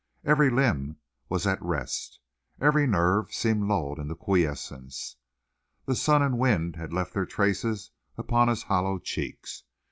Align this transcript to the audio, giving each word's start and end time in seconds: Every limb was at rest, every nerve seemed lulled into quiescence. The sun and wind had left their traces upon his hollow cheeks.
Every 0.25 0.49
limb 0.49 0.97
was 1.29 1.45
at 1.45 1.61
rest, 1.61 2.19
every 2.59 2.87
nerve 2.87 3.31
seemed 3.31 3.65
lulled 3.67 3.99
into 3.99 4.15
quiescence. 4.15 5.15
The 5.85 5.93
sun 5.95 6.23
and 6.23 6.39
wind 6.39 6.75
had 6.75 6.91
left 6.91 7.13
their 7.13 7.27
traces 7.27 7.91
upon 8.17 8.47
his 8.47 8.63
hollow 8.63 8.97
cheeks. 8.97 9.61